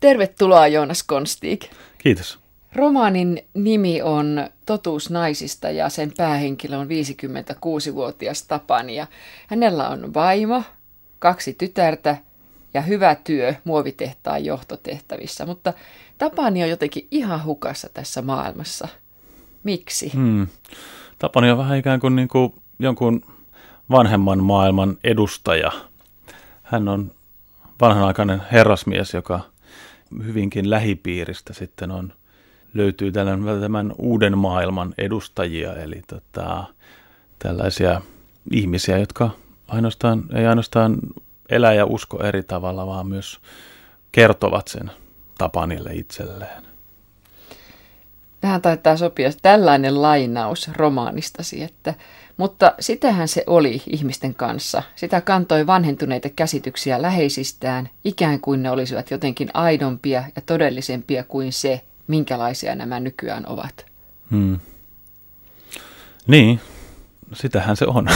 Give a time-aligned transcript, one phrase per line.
[0.00, 1.64] Tervetuloa Joonas Konstig.
[1.98, 2.38] Kiitos.
[2.74, 8.96] Romaanin nimi on Totuus naisista ja sen päähenkilö on 56-vuotias Tapani.
[8.96, 9.06] Ja
[9.46, 10.62] hänellä on vaimo,
[11.18, 12.16] kaksi tytärtä
[12.74, 15.46] ja hyvä työ muovitehtaan johtotehtävissä.
[15.46, 15.72] Mutta
[16.18, 18.88] Tapani on jotenkin ihan hukassa tässä maailmassa.
[19.62, 20.12] Miksi?
[20.14, 20.46] Hmm.
[21.18, 23.24] Tapani on vähän ikään kuin, niin kuin jonkun
[23.90, 25.72] vanhemman maailman edustaja.
[26.62, 27.12] Hän on
[27.80, 29.40] vanhanaikainen herrasmies, joka
[30.26, 32.12] hyvinkin lähipiiristä sitten on,
[32.74, 36.64] löytyy tällainen, tämän uuden maailman edustajia, eli tota,
[37.38, 38.00] tällaisia
[38.52, 39.30] ihmisiä, jotka
[39.68, 40.98] ainoastaan, ei ainoastaan
[41.48, 43.38] elä ja usko eri tavalla, vaan myös
[44.12, 44.90] kertovat sen
[45.38, 46.62] Tapanille itselleen.
[48.40, 51.94] Tähän taitaa sopia tällainen lainaus romaanistasi, että
[52.38, 54.82] mutta sitähän se oli ihmisten kanssa.
[54.96, 61.80] Sitä kantoi vanhentuneita käsityksiä läheisistään, ikään kuin ne olisivat jotenkin aidompia ja todellisempia kuin se,
[62.06, 63.86] minkälaisia nämä nykyään ovat.
[64.30, 64.60] Hmm.
[66.26, 66.60] Niin,
[67.32, 68.08] sitähän se on.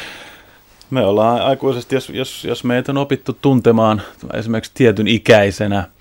[0.90, 4.02] me ollaan aikuisesti, jos, jos, jos meitä on opittu tuntemaan
[4.34, 5.88] esimerkiksi tietyn ikäisenä–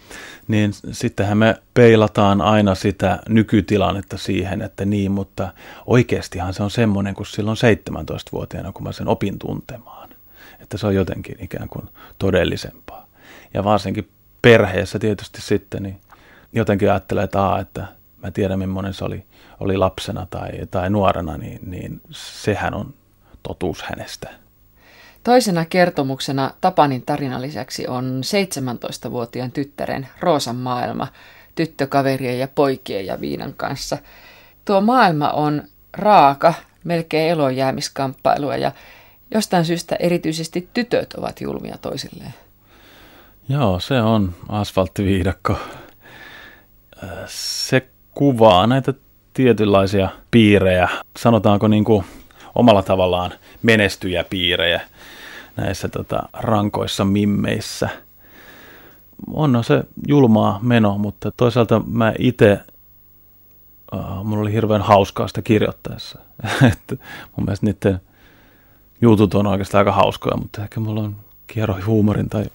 [0.51, 5.53] niin sittenhän me peilataan aina sitä nykytilannetta siihen, että niin, mutta
[5.85, 10.09] oikeastihan se on semmoinen kuin silloin 17-vuotiaana, kun mä sen opin tuntemaan.
[10.59, 13.07] Että se on jotenkin ikään kuin todellisempaa.
[13.53, 14.09] Ja varsinkin
[14.41, 16.01] perheessä tietysti sitten, niin
[16.53, 17.87] jotenkin ajattelee, että, aa, että
[18.23, 19.25] mä tiedän, millainen se oli,
[19.59, 22.93] oli lapsena tai, tai nuorena, niin, niin sehän on
[23.43, 24.40] totuus hänestä.
[25.23, 31.07] Toisena kertomuksena Tapanin tarinan lisäksi on 17-vuotiaan tyttären Roosan maailma
[31.55, 33.97] tyttökaverien ja poikien ja viinan kanssa.
[34.65, 35.63] Tuo maailma on
[35.93, 38.71] raaka, melkein elonjäämiskamppailua ja
[39.33, 42.33] jostain syystä erityisesti tytöt ovat julmia toisilleen.
[43.49, 45.57] Joo, se on asfalttiviidakko.
[47.25, 48.93] Se kuvaa näitä
[49.33, 52.05] tietynlaisia piirejä, sanotaanko niin kuin
[52.55, 53.31] omalla tavallaan
[53.61, 54.81] menestyjäpiirejä
[55.57, 57.89] näissä tota, rankoissa mimmeissä.
[59.33, 62.59] On se julmaa meno, mutta toisaalta mä itse,
[63.93, 66.19] uh, mun oli hirveän hauskaa sitä kirjoittaessa.
[66.71, 66.95] että
[67.35, 68.01] mun mielestä niiden
[69.01, 71.15] jutut on oikeastaan aika hauskoja, mutta ehkä mulla on
[71.47, 72.45] kierro huumorin tai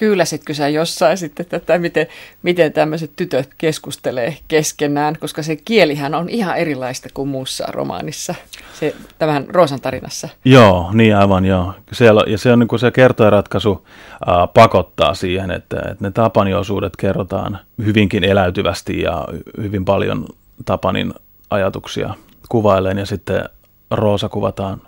[0.00, 2.06] kyyläsitkö sä jossain sitten tätä, miten,
[2.42, 8.34] miten tämmöiset tytöt keskustelee keskenään, koska se kielihän on ihan erilaista kuin muussa romaanissa,
[8.80, 10.28] se, tämän Roosan tarinassa.
[10.44, 11.74] Joo, niin aivan joo.
[11.92, 16.96] Siellä, ja se on niin kuin se kertojaratkaisu äh, pakottaa siihen, että, että ne tapaniosuudet
[16.96, 19.28] kerrotaan hyvinkin eläytyvästi ja
[19.62, 20.26] hyvin paljon
[20.64, 21.14] Tapanin
[21.50, 22.14] ajatuksia
[22.48, 23.44] kuvailleen ja sitten
[23.90, 24.82] Roosa kuvataan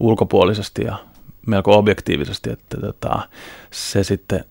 [0.00, 0.96] ulkopuolisesti ja
[1.46, 3.20] melko objektiivisesti, että tota,
[3.70, 4.44] se sitten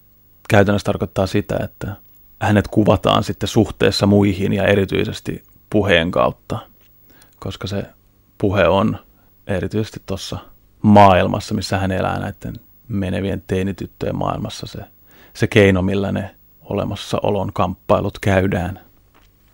[0.52, 1.96] käytännössä tarkoittaa sitä, että
[2.42, 6.60] hänet kuvataan sitten suhteessa muihin ja erityisesti puheen kautta,
[7.40, 7.86] koska se
[8.38, 8.98] puhe on
[9.48, 10.38] erityisesti tuossa
[10.82, 12.56] maailmassa, missä hän elää näiden
[12.88, 14.80] menevien teinityttöjen maailmassa se,
[15.34, 18.80] se keino, millä ne olemassaolon kamppailut käydään–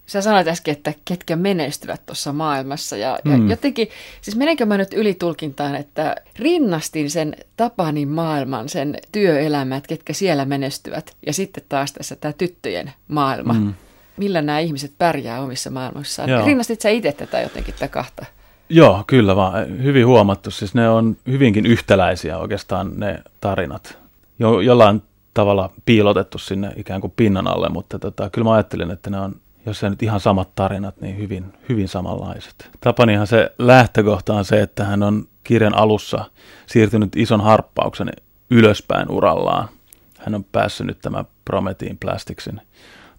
[0.07, 2.97] sä sanoit äsken, että ketkä menestyvät tuossa maailmassa.
[2.97, 3.31] Ja, mm.
[3.31, 3.87] ja jotenkin,
[4.21, 11.15] siis menenkö mä nyt ylitulkintaan, että rinnastin sen Tapanin maailman, sen työelämät, ketkä siellä menestyvät.
[11.25, 13.53] Ja sitten taas tässä tämä tyttöjen maailma.
[13.53, 13.73] Mm.
[14.17, 16.29] Millä nämä ihmiset pärjää omissa maailmoissaan.
[16.29, 16.45] Joo.
[16.45, 18.25] Rinnastit sä itse tätä jotenkin tätä kahta?
[18.69, 19.83] Joo, kyllä vaan.
[19.83, 20.51] Hyvin huomattu.
[20.51, 23.97] Siis ne on hyvinkin yhtäläisiä oikeastaan ne tarinat.
[24.39, 25.01] Jo, jollain
[25.33, 29.35] tavalla piilotettu sinne ikään kuin pinnan alle, mutta tota, kyllä mä ajattelin, että ne on
[29.67, 32.69] jos ei nyt ihan samat tarinat, niin hyvin, hyvin samanlaiset.
[32.81, 36.25] Tapanihan se lähtökohta on se, että hän on kirjan alussa
[36.65, 38.09] siirtynyt ison harppauksen
[38.49, 39.69] ylöspäin urallaan.
[40.17, 42.61] Hän on päässyt nyt tämän Prometiin Plasticsin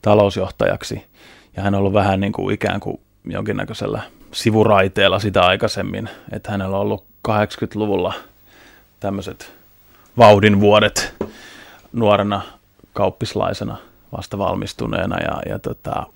[0.02, 1.04] talousjohtajaksi
[1.56, 6.76] ja hän on ollut vähän niin kuin ikään kuin jonkinnäköisellä sivuraiteella sitä aikaisemmin, että hänellä
[6.76, 8.14] on ollut 80-luvulla
[9.00, 9.52] tämmöiset
[10.18, 11.14] vauhdin vuodet
[11.92, 12.42] nuorena
[12.92, 13.76] kauppislaisena
[14.16, 16.06] vasta valmistuneena ja, ja tota,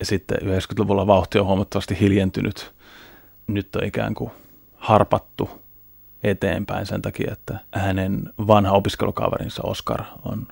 [0.00, 2.74] ja sitten 90-luvulla vauhti on huomattavasti hiljentynyt.
[3.46, 4.30] Nyt on ikään kuin
[4.76, 5.50] harpattu
[6.22, 10.48] eteenpäin sen takia, että hänen vanha opiskelukaverinsa Oscar on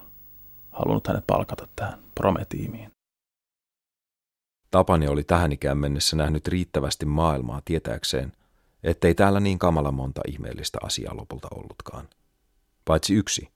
[0.71, 2.91] halunnut hänet palkata tähän prometiimiin.
[4.71, 8.33] Tapani oli tähän ikään mennessä nähnyt riittävästi maailmaa tietääkseen,
[8.83, 12.09] ettei täällä niin kamala monta ihmeellistä asiaa lopulta ollutkaan.
[12.85, 13.49] Paitsi yksi,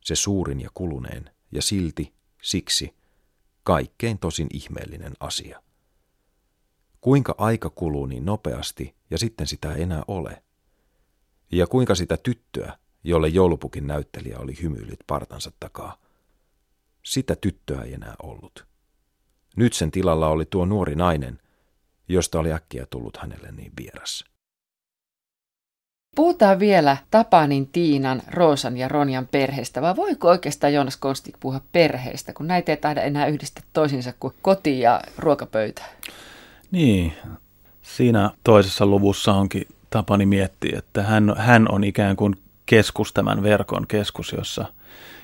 [0.00, 2.12] se suurin ja kuluneen, ja silti,
[2.42, 2.94] siksi,
[3.62, 5.62] kaikkein tosin ihmeellinen asia.
[7.00, 10.42] Kuinka aika kuluu niin nopeasti ja sitten sitä ei enää ole?
[11.52, 15.96] Ja kuinka sitä tyttöä, jolle joulupukin näyttelijä oli hymyilyt partansa takaa,
[17.02, 18.66] Sitä tyttöä ei enää ollut.
[19.56, 21.40] Nyt sen tilalla oli tuo nuori nainen,
[22.08, 24.31] josta oli äkkiä tullut hänelle niin vieras.
[26.16, 32.32] Puhutaan vielä Tapanin, Tiinan, Roosan ja Ronjan perheestä, vai voiko oikeastaan Joonas Konstik puhua perheestä,
[32.32, 35.82] kun näitä ei taida enää yhdistää toisinsa kuin koti ja ruokapöytä?
[36.70, 37.12] Niin,
[37.82, 42.34] siinä toisessa luvussa onkin Tapani miettiä, että hän, hän on ikään kuin
[42.66, 44.64] keskus, tämän verkon keskus, jossa,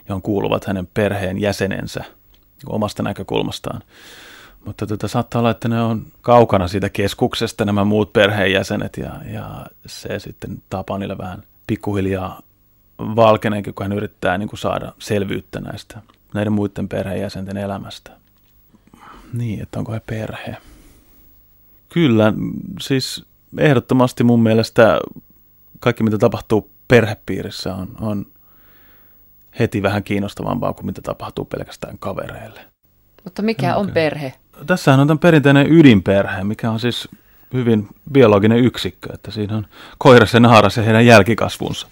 [0.08, 2.04] johon kuuluvat hänen perheen jäsenensä
[2.66, 3.82] omasta näkökulmastaan.
[4.64, 9.66] Mutta tota, saattaa olla, että ne on kaukana siitä keskuksesta nämä muut perheenjäsenet ja, ja
[9.86, 12.42] se sitten Tapanille vähän pikkuhiljaa
[12.98, 16.02] valkeneenkin, kun hän yrittää niin kuin saada selvyyttä näistä
[16.34, 18.10] näiden muiden perheenjäsenten elämästä.
[19.32, 20.56] Niin, että onko he perhe?
[21.88, 22.32] Kyllä,
[22.80, 23.24] siis
[23.58, 25.00] ehdottomasti mun mielestä
[25.80, 28.26] kaikki mitä tapahtuu perhepiirissä on, on
[29.58, 32.60] heti vähän kiinnostavampaa kuin mitä tapahtuu pelkästään kavereille.
[33.24, 34.34] Mutta mikä on perhe?
[34.66, 37.08] Tässähän on tämän perinteinen ydinperhe, mikä on siis
[37.52, 39.66] hyvin biologinen yksikkö, että siinä on
[39.98, 41.86] koiras ja naaras ja heidän jälkikasvunsa.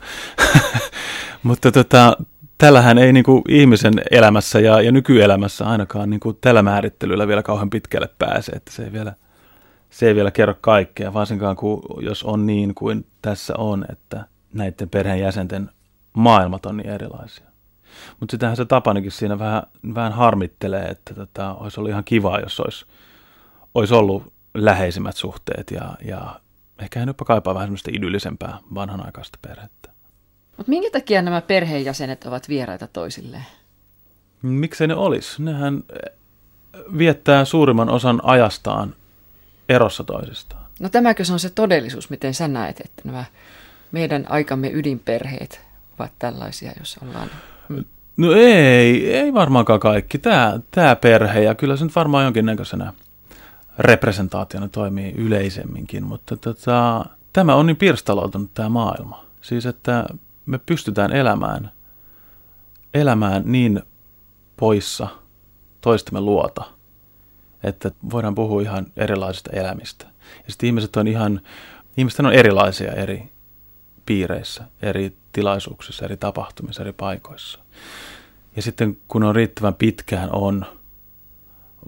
[1.42, 2.16] Mutta tota,
[2.58, 7.70] tällähän ei niin kuin ihmisen elämässä ja, ja nykyelämässä ainakaan kuin tällä määrittelyllä vielä kauhean
[7.70, 9.12] pitkälle pääse, että se ei vielä,
[9.90, 14.88] se ei vielä kerro kaikkea, varsinkaan kun, jos on niin kuin tässä on, että näiden
[14.88, 15.70] perheenjäsenten
[16.12, 17.46] maailmat on niin erilaisia.
[18.20, 19.62] Mutta sitähän se Tapanikin siinä vähän,
[19.94, 22.86] vähän harmittelee, että tota, olisi ollut ihan kiva, jos olisi,
[23.74, 26.40] olisi ollut läheisimmät suhteet ja, ja
[26.78, 29.90] ehkä hän jopa kaipaa vähän semmoista idyllisempää vanhanaikaista perhettä.
[30.56, 33.46] Mutta minkä takia nämä perheenjäsenet ovat vieraita toisilleen?
[34.42, 35.42] Miksei ne olisi?
[35.42, 35.84] Nehän
[36.98, 38.94] viettää suurimman osan ajastaan
[39.68, 40.66] erossa toisistaan.
[40.80, 43.24] No tämäkö se on se todellisuus, miten sä näet, että nämä
[43.92, 45.60] meidän aikamme ydinperheet
[45.98, 47.30] ovat tällaisia, jos ollaan
[48.16, 50.18] No ei, ei varmaankaan kaikki.
[50.18, 52.92] Tämä, tämä perhe ja kyllä se nyt varmaan jonkinnäköisenä
[53.78, 59.24] representaationa toimii yleisemminkin, mutta tota, tämä on niin pirstaloitunut tämä maailma.
[59.40, 60.04] Siis että
[60.46, 61.70] me pystytään elämään,
[62.94, 63.82] elämään niin
[64.56, 65.08] poissa
[65.80, 66.64] toistemme luota,
[67.62, 70.06] että voidaan puhua ihan erilaisista elämistä.
[70.44, 71.40] Ja sitten ihmiset on ihan,
[71.96, 73.28] ihmiset on erilaisia eri
[74.06, 77.58] piireissä, eri tilaisuuksissa, eri tapahtumissa, eri paikoissa.
[78.56, 80.66] Ja sitten kun on riittävän pitkään on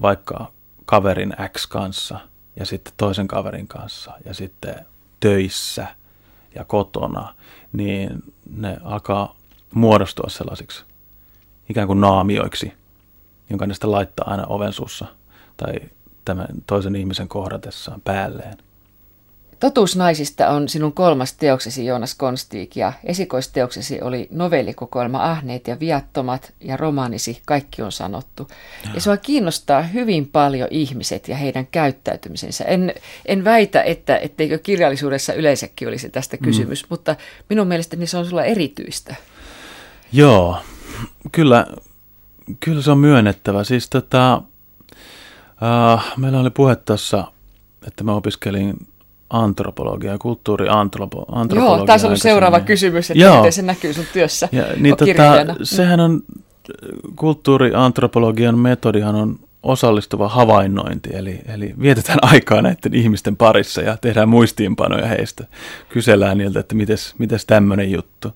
[0.03, 0.53] vaikka
[0.85, 2.20] kaverin X kanssa
[2.56, 4.87] ja sitten toisen kaverin kanssa ja sitten
[5.20, 5.87] töissä
[6.55, 7.35] ja kotona,
[7.73, 8.23] niin
[8.56, 9.37] ne alkaa
[9.75, 10.85] muodostua sellaisiksi
[11.69, 12.73] ikään kuin naamioiksi,
[13.50, 15.06] jonka ne sitten laittaa aina oven suussa
[15.56, 15.75] tai
[16.25, 18.59] tämän toisen ihmisen kohdatessaan päälleen.
[19.60, 26.52] Totuus naisista on sinun kolmas teoksesi Joonas Konstiik ja esikoisteoksesi oli novellikokoelma Ahneet ja viattomat
[26.60, 28.49] ja romaanisi Kaikki on sanottu.
[28.84, 32.64] Ja, ja sua kiinnostaa hyvin paljon ihmiset ja heidän käyttäytymisensä.
[32.64, 32.94] En,
[33.26, 36.44] en väitä, että etteikö kirjallisuudessa yleensäkin olisi tästä mm.
[36.44, 36.87] kysymys, mm.
[36.90, 37.16] mutta
[37.49, 39.14] minun mielestäni se on sulla erityistä.
[40.12, 40.58] Joo,
[41.32, 41.66] kyllä,
[42.60, 43.64] kyllä se on myönnettävä.
[43.64, 44.43] Siis tota,
[45.96, 47.32] uh, meillä oli puhe tuossa,
[47.87, 48.76] että mä opiskelin
[49.31, 51.59] antropologia, kulttuuriantropologia.
[51.59, 53.37] Joo, taisi olla seuraava kysymys, että Joo.
[53.37, 56.23] miten se näkyy sun työssä ja, niin tota, Sehän on,
[57.17, 65.06] kulttuuriantropologian metodihan on osallistuva havainnointi, eli, eli vietetään aikaa näiden ihmisten parissa ja tehdään muistiinpanoja
[65.06, 65.44] heistä.
[65.89, 68.32] Kysellään niiltä, että mites, mites tämmöinen juttu.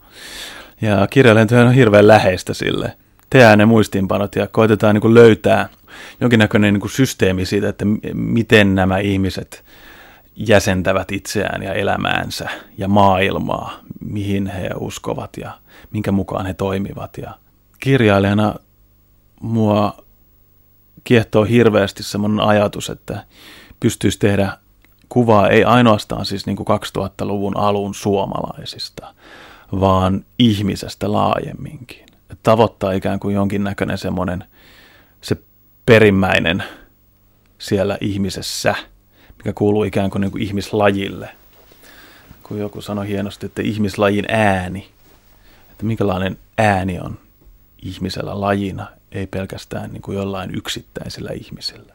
[0.81, 2.93] Ja kirjailijantyö on hirveän läheistä sille.
[3.31, 5.69] Tehdään ne muistiinpanot ja koitetaan niin kuin löytää
[6.21, 7.85] jonkinnäköinen niin kuin systeemi siitä, että
[8.15, 9.65] miten nämä ihmiset–
[10.37, 12.49] jäsentävät itseään ja elämäänsä
[12.79, 15.59] ja maailmaa, mihin he uskovat ja
[15.91, 17.19] minkä mukaan he toimivat.
[17.19, 17.35] Ja
[17.81, 18.55] kirjailijana
[19.41, 19.97] mua
[21.05, 23.27] kiehtoo hirveästi semmoinen ajatus, että
[23.81, 24.59] pystyisi tehdä
[25.09, 29.15] kuvaa ei ainoastaan siis niin kuin 2000-luvun alun suomalaisista,
[29.81, 32.07] vaan ihmisestä laajemminkin.
[32.43, 34.45] Tavoittaa ikään kuin jonkinnäköinen semmoinen
[35.21, 35.37] se
[35.87, 36.65] perimmäinen
[37.59, 38.75] siellä ihmisessä–
[39.45, 41.29] mikä kuuluu ikään kuin, niin kuin ihmislajille.
[42.43, 44.89] Kun joku sanoi hienosti, että ihmislajin ääni,
[45.71, 47.19] että minkälainen ääni on
[47.83, 51.95] ihmisellä lajina, ei pelkästään niin kuin jollain yksittäisellä ihmisellä.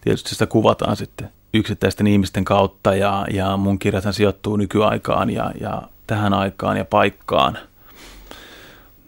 [0.00, 5.82] Tietysti sitä kuvataan sitten yksittäisten ihmisten kautta ja, ja mun kirjathan sijoittuu nykyaikaan ja, ja
[6.06, 7.58] tähän aikaan ja paikkaan.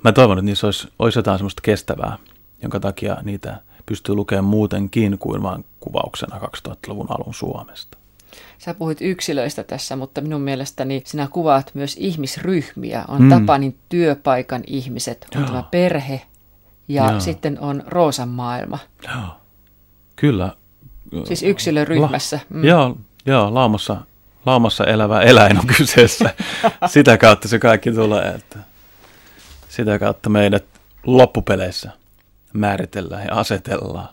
[0.05, 2.19] Mä toivon, että niissä olisi, olisi jotain semmoista kestävää,
[2.63, 7.99] jonka takia niitä pystyy lukemaan muutenkin kuin vain kuvauksena 2000-luvun alun Suomesta.
[8.59, 13.05] Sä puhuit yksilöistä tässä, mutta minun mielestäni sinä kuvaat myös ihmisryhmiä.
[13.09, 13.31] On mm.
[13.31, 15.51] Tapanin työpaikan ihmiset, on Joo.
[15.51, 16.23] tämä perhe
[16.89, 17.21] ja Joo.
[17.21, 18.79] sitten on Roosan maailma.
[19.05, 19.29] Joo.
[20.17, 20.53] Kyllä.
[21.25, 22.41] Siis yksilöryhmässä.
[22.51, 22.65] La- mm.
[22.65, 23.97] Joo, joo laumassa,
[24.47, 26.35] laumassa elävä eläin on kyseessä.
[26.87, 28.59] Sitä kautta se kaikki tulee, että
[29.69, 30.65] sitä kautta meidät
[31.07, 31.91] loppupeleissä
[32.53, 34.09] määritellään ja asetellaan.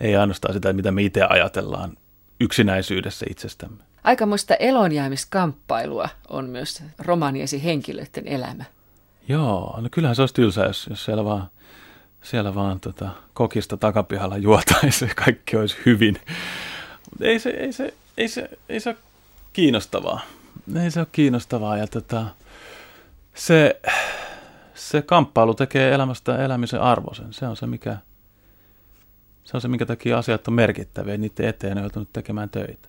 [0.00, 1.96] Ei ainoastaan sitä, mitä me itse ajatellaan
[2.40, 3.84] yksinäisyydessä itsestämme.
[4.04, 8.64] Aikamoista elonjäämiskamppailua on myös romaniesi henkilöiden elämä.
[9.28, 11.48] Joo, no kyllähän se olisi tylsä, jos, jos siellä vaan,
[12.22, 16.20] siellä vaan tota, kokista takapihalla juotaisi ja kaikki olisi hyvin.
[17.10, 18.96] Mutta ei se, ei, se, ei, se, ei se ole
[19.52, 20.20] kiinnostavaa.
[20.82, 22.26] Ei se ole kiinnostavaa ja tota,
[23.34, 23.80] se,
[24.74, 27.32] se kamppailu tekee elämästä elämisen arvoisen.
[27.32, 27.96] Se on se, mikä,
[29.44, 31.16] se on se, minkä takia asiat on merkittäviä.
[31.16, 32.88] Niiden eteen on joutunut tekemään töitä.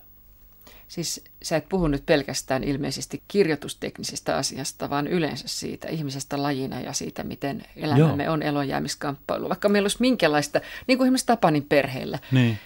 [0.88, 6.92] Siis sä et puhu nyt pelkästään ilmeisesti kirjoitusteknisestä asiasta, vaan yleensä siitä ihmisestä lajina ja
[6.92, 8.32] siitä, miten elämämme Joo.
[8.32, 9.48] on elonjäämiskamppailu.
[9.48, 12.58] Vaikka meillä olisi minkälaista, niin kuin esimerkiksi Tapanin perheellä, niin.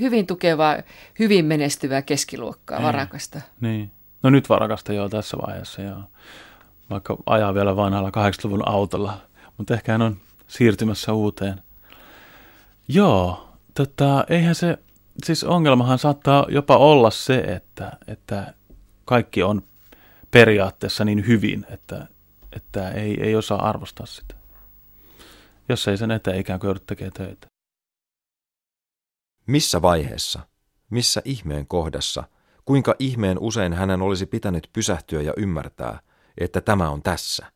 [0.00, 0.76] hyvin tukevaa,
[1.18, 2.86] hyvin menestyvää keskiluokkaa, niin.
[2.86, 3.40] varakasta.
[3.60, 3.90] Niin.
[4.22, 6.02] No nyt varakasta joo tässä vaiheessa, joo.
[6.92, 9.18] Vaikka ajaa vielä vanhalla 80-luvun autolla,
[9.58, 11.62] mutta ehkä hän on siirtymässä uuteen.
[12.88, 14.78] Joo, tota, eihän se,
[15.24, 18.54] siis ongelmahan saattaa jopa olla se, että, että
[19.04, 19.62] kaikki on
[20.30, 22.06] periaatteessa niin hyvin, että,
[22.56, 24.34] että ei, ei osaa arvostaa sitä.
[25.68, 27.46] Jos ei sen eteen ikään kuin joudu tekemään töitä.
[29.46, 30.40] Missä vaiheessa,
[30.90, 32.24] missä ihmeen kohdassa,
[32.64, 36.00] kuinka ihmeen usein hänen olisi pitänyt pysähtyä ja ymmärtää,
[36.38, 37.52] että tämä on tässä.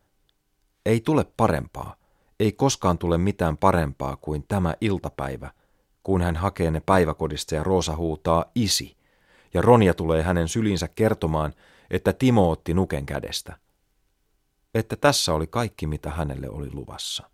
[0.86, 1.96] Ei tule parempaa,
[2.40, 5.50] ei koskaan tule mitään parempaa kuin tämä iltapäivä–
[6.06, 8.96] kun hän hakee ne päiväkodista ja Roosa huutaa isi,
[9.54, 11.54] ja Ronja tulee hänen sylinsä kertomaan,
[11.90, 13.58] että Timo otti nuken kädestä.
[14.74, 17.30] Että tässä oli kaikki, mitä hänelle oli luvassa.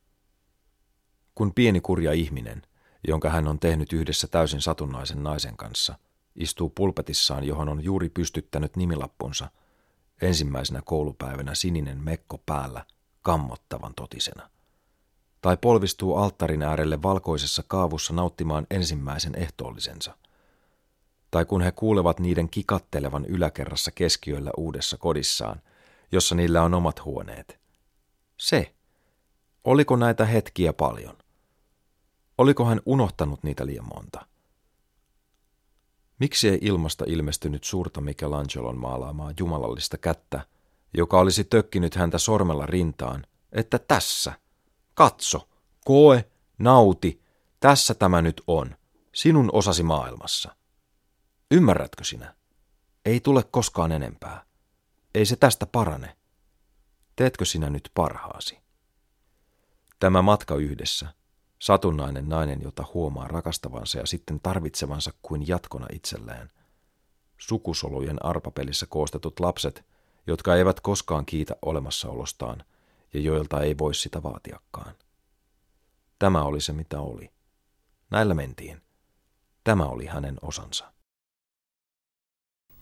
[1.34, 2.62] Kun pieni kurja ihminen,
[3.08, 5.98] jonka hän on tehnyt yhdessä täysin satunnaisen naisen kanssa,
[6.36, 9.48] istuu pulpetissaan, johon on juuri pystyttänyt nimilappunsa,
[10.22, 12.86] ensimmäisenä koulupäivänä sininen mekko päällä,
[13.22, 14.52] kammottavan totisena
[15.42, 20.16] tai polvistuu alttarin äärelle valkoisessa kaavussa nauttimaan ensimmäisen ehtoollisensa.
[21.30, 25.62] Tai kun he kuulevat niiden kikattelevan yläkerrassa keskiöllä uudessa kodissaan,
[26.12, 27.60] jossa niillä on omat huoneet.
[28.36, 28.74] Se.
[29.64, 31.18] Oliko näitä hetkiä paljon?
[32.38, 34.26] Oliko hän unohtanut niitä liian monta?
[36.22, 40.46] Miksi ei ilmasta ilmestynyt suurta Michelangelon maalaamaa jumalallista kättä,
[40.94, 44.32] joka olisi tökkinyt häntä sormella rintaan, että tässä,
[44.94, 45.48] Katso,
[45.84, 47.22] koe, nauti,
[47.60, 48.76] tässä tämä nyt on,
[49.14, 50.56] sinun osasi maailmassa.
[51.50, 52.34] Ymmärrätkö sinä?
[53.04, 54.44] Ei tule koskaan enempää.
[55.14, 56.16] Ei se tästä parane.
[57.16, 58.58] Teetkö sinä nyt parhaasi?
[59.98, 61.08] Tämä matka yhdessä,
[61.62, 66.50] satunnainen nainen, jota huomaa rakastavansa ja sitten tarvitsevansa kuin jatkona itselleen.
[67.38, 69.84] Sukusolujen arpapelissä koostetut lapset,
[70.26, 72.64] jotka eivät koskaan kiitä olemassaolostaan–
[73.12, 74.94] ja joilta ei voi sitä vaatiakaan.
[76.18, 77.30] Tämä oli se, mitä oli.
[78.10, 78.82] Näillä mentiin.
[79.64, 80.92] Tämä oli hänen osansa.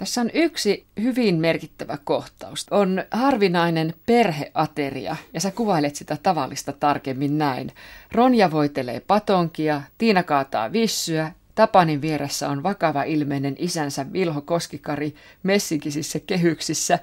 [0.00, 2.66] Tässä on yksi hyvin merkittävä kohtaus.
[2.70, 7.72] On harvinainen perheateria, ja sä kuvailet sitä tavallista tarkemmin näin.
[8.12, 16.20] Ronja voitelee patonkia, Tiina kaataa vissyä, Tapanin vieressä on vakava ilmeinen isänsä Vilho Koskikari messinkisissä
[16.26, 16.98] kehyksissä.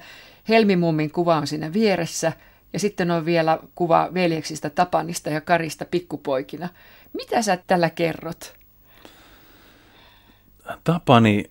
[0.48, 2.32] Helmimummin kuva on siinä vieressä–
[2.72, 6.68] ja sitten on vielä kuva veljeksistä Tapanista ja Karista pikkupoikina.
[7.12, 8.54] Mitä sä tällä kerrot?
[10.84, 11.44] Tapani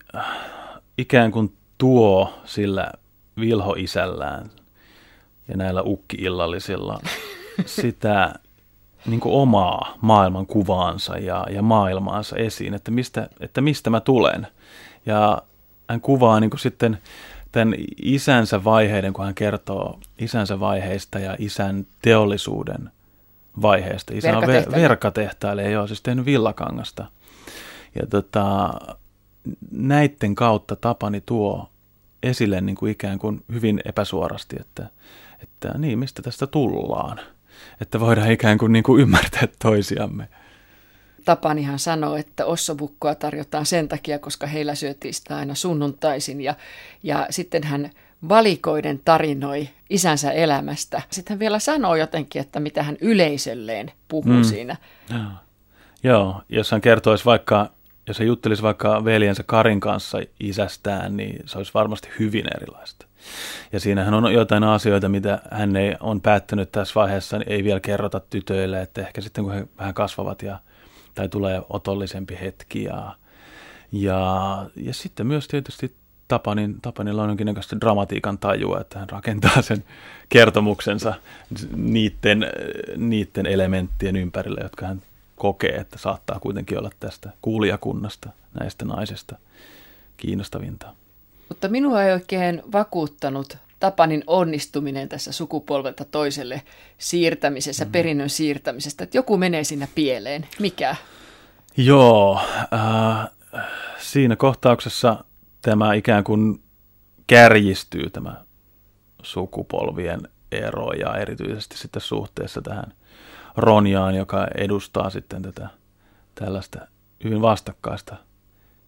[0.98, 2.92] ikään kuin tuo sillä
[3.40, 4.50] vilhoisällään
[5.48, 7.00] ja näillä ukkiillallisilla
[7.66, 8.34] sitä
[9.06, 14.48] niin kuin omaa maailman kuvaansa ja, ja maailmaansa esiin, että mistä, että mistä mä tulen.
[15.06, 15.42] Ja
[15.90, 16.98] hän kuvaa niin kuin sitten
[17.52, 22.92] tämän isänsä vaiheiden, kun hän kertoo isänsä vaiheista ja isän teollisuuden
[23.62, 24.14] vaiheesta.
[24.14, 27.06] Isä on ver- verkatehtailija, joo, siis tehnyt villakangasta.
[27.96, 28.74] Ja tota,
[29.72, 31.70] näiden kautta Tapani tuo
[32.24, 34.90] esille niin kuin ikään kuin hyvin epäsuorasti, että,
[35.44, 37.20] että niin, mistä tästä tullaan.
[37.82, 40.30] Että voidaan ikään kuin, niin kuin ymmärtää toisiamme.
[41.26, 46.42] Tapanihan sanoi, että ossobukkoa tarjotaan sen takia, koska heillä syötiin sitä aina sunnuntaisin.
[46.42, 46.56] Ja,
[47.04, 47.90] ja sitten hän
[48.30, 51.02] valikoiden tarinoi isänsä elämästä.
[51.10, 54.44] Sitten hän vielä sanoi jotenkin, että mitä hän yleisölleen puhuu mm.
[54.44, 54.76] siinä.
[55.10, 55.22] Joo.
[56.04, 57.72] Joo, jos hän kertoisi vaikka
[58.08, 63.06] jos hän juttelisi vaikka veljensä Karin kanssa isästään, niin se olisi varmasti hyvin erilaista.
[63.72, 67.80] Ja siinähän on jotain asioita, mitä hän ei on päättänyt tässä vaiheessa, niin ei vielä
[67.80, 70.60] kerrota tytöille, että ehkä sitten kun he vähän kasvavat ja,
[71.16, 72.84] tai tulee otollisempi hetki.
[72.84, 73.16] Ja,
[73.92, 75.96] ja, ja sitten myös tietysti
[76.28, 79.84] Tapanin, Tapanilla on jonkinnäköistä dramatiikan tajua, että hän rakentaa sen
[80.30, 81.14] kertomuksensa
[81.76, 82.48] niiden,
[82.98, 85.02] niiden elementtien ympärille, jotka hän
[85.38, 88.30] kokee, että saattaa kuitenkin olla tästä kuulijakunnasta,
[88.60, 89.36] näistä naisista
[90.18, 90.94] kiinnostavinta.
[91.50, 96.62] Mutta minua ei oikein vakuuttanut Tapanin onnistuminen tässä sukupolvelta toiselle
[96.98, 97.92] siirtämisessä, mm.
[97.92, 100.48] perinnön siirtämisestä, että joku menee siinä pieleen.
[100.60, 100.96] Mikä?
[101.78, 102.42] Joo,
[102.74, 103.28] äh,
[104.00, 105.24] siinä kohtauksessa
[105.62, 106.62] tämä ikään kuin
[107.28, 108.44] kärjistyy tämä
[109.24, 112.94] sukupolvien ero ja erityisesti sitten suhteessa tähän
[113.58, 115.68] Ronjaan, joka edustaa sitten tätä
[116.36, 116.80] tällaista
[117.24, 118.16] hyvin vastakkaista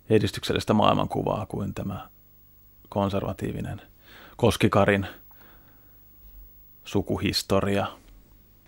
[0.09, 2.09] edistyksellistä maailmankuvaa kuin tämä
[2.89, 3.81] konservatiivinen
[4.38, 5.07] Koskikarin
[6.83, 7.88] sukuhistoria.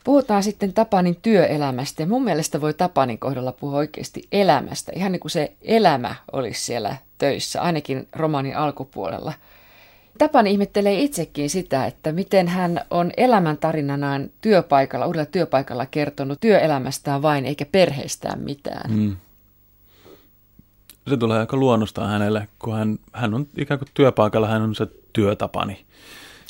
[0.03, 4.91] Puhutaan sitten Tapanin työelämästä mun mielestä voi Tapanin kohdalla puhua oikeasti elämästä.
[4.95, 9.33] Ihan niin kuin se elämä olisi siellä töissä, ainakin romanin alkupuolella.
[10.17, 17.45] Tapani ihmettelee itsekin sitä, että miten hän on elämäntarinanaan työpaikalla, uudella työpaikalla kertonut työelämästään vain
[17.45, 18.91] eikä perheestään mitään.
[18.91, 19.15] Mm
[21.09, 24.87] se tulee aika luonnostaan hänelle, kun hän, hän on ikään kuin työpaikalla, hän on se
[25.13, 25.85] työtapani.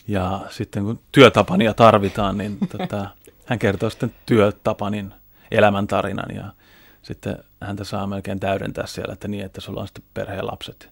[0.07, 3.09] Ja sitten kun työtapania tarvitaan, niin tota,
[3.45, 5.13] hän kertoo sitten työtapanin
[5.51, 6.53] elämäntarinan ja
[7.01, 10.89] sitten häntä saa melkein täydentää siellä, että niin, että sulla on sitten perheen lapset.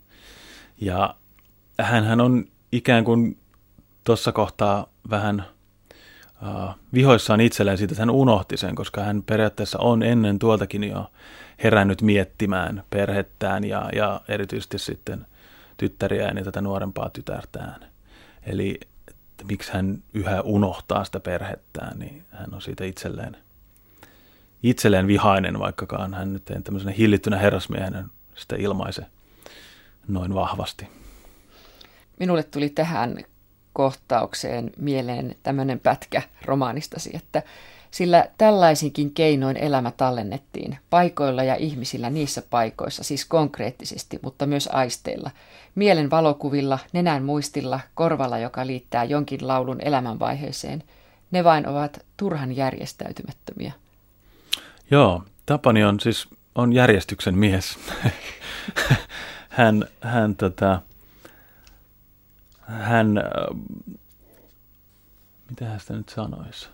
[0.81, 1.15] Ja
[1.81, 3.38] hän on ikään kuin
[4.03, 5.45] tuossa kohtaa vähän
[6.41, 11.11] uh, vihoissaan itselleen siitä, että hän unohti sen, koska hän periaatteessa on ennen tuoltakin jo
[11.63, 15.25] herännyt miettimään perhettään ja, ja erityisesti sitten
[15.77, 17.85] tyttäriään ja tätä nuorempaa tytärtään.
[18.43, 18.79] Eli
[19.39, 23.38] että miksi hän yhä unohtaa sitä perhettään, niin hän on siitä itselleen,
[24.63, 29.05] itselleen vihainen, vaikkakaan hän nyt ei tämmöisenä hillittynä herrasmiehenä sitä ilmaise
[30.08, 30.88] noin vahvasti.
[32.19, 33.17] Minulle tuli tähän
[33.73, 37.43] kohtaukseen mieleen tämmöinen pätkä romaanistasi, että
[37.91, 45.32] sillä tällaisinkin keinoin elämä tallennettiin, paikoilla ja ihmisillä niissä paikoissa, siis konkreettisesti, mutta myös aisteilla,
[45.75, 50.84] mielen valokuvilla, nenän muistilla, korvalla, joka liittää jonkin laulun elämänvaiheeseen.
[51.32, 53.73] Ne vain ovat turhan järjestäytymättömiä.
[54.91, 57.79] Joo, Tapani on siis on järjestyksen mies.
[59.49, 60.82] hän, hän, tota,
[62.69, 63.23] hän, äh,
[65.49, 66.69] mitä hän sitä nyt sanoisi?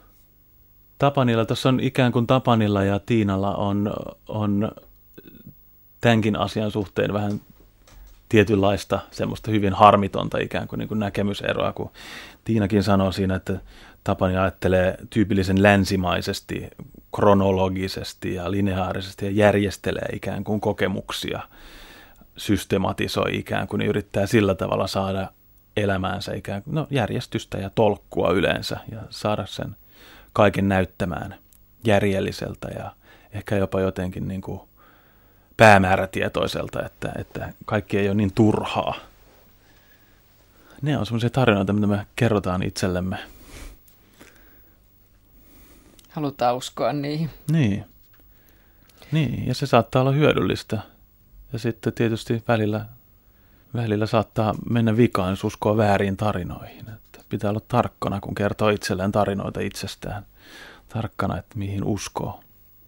[0.98, 3.94] Tapanilla, tuossa on ikään kuin Tapanilla ja Tiinalla on,
[4.28, 4.72] on
[6.02, 7.42] tämänkin asian suhteen vähän
[8.30, 11.92] tietynlaista semmoista hyvin harmitonta ikään kuin, niin kuin näkemyseroa, kun
[12.44, 13.60] Tiinakin sanoo siinä, että
[14.04, 16.70] Tapani ajattelee tyypillisen länsimaisesti,
[17.16, 21.42] kronologisesti ja lineaarisesti ja järjestelee ikään kuin kokemuksia,
[22.38, 25.28] systematisoi ikään kuin, niin yrittää sillä tavalla saada
[25.78, 29.76] elämäänsä ikään kuin no, järjestystä ja tolkkua yleensä ja saada sen
[30.34, 31.36] kaiken näyttämään
[31.86, 32.92] järjelliseltä ja
[33.32, 34.62] ehkä jopa jotenkin niin kuin
[35.58, 38.96] päämäärätietoiselta, että, että kaikki ei ole niin turhaa.
[40.82, 43.18] Ne on semmoisia tarinoita, mitä me kerrotaan itsellemme.
[46.10, 47.30] Halutaan uskoa niihin.
[47.52, 47.86] Niin.
[49.12, 50.80] Niin, ja se saattaa olla hyödyllistä.
[51.54, 52.86] Ja sitten tietysti välillä,
[53.76, 56.86] välillä saattaa mennä vikaan, jos uskoo väärin tarinoihin
[57.30, 60.26] pitää olla tarkkana, kun kertoo itselleen tarinoita itsestään.
[60.90, 62.40] Tarkkana, että mihin uskoo.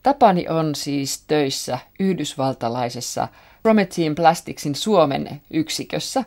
[0.04, 3.28] Tapani on siis töissä yhdysvaltalaisessa
[3.63, 6.23] Promethean Plasticsin Suomen yksikössä.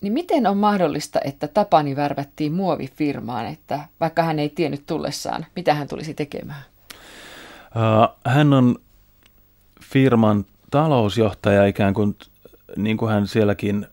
[0.00, 5.74] Niin miten on mahdollista, että Tapani värvättiin muovifirmaan, että vaikka hän ei tiennyt tullessaan, mitä
[5.74, 6.62] hän tulisi tekemään?
[8.24, 8.76] hän on
[9.82, 12.16] firman talousjohtaja ikään kuin,
[12.76, 13.86] niin kuin hän sielläkin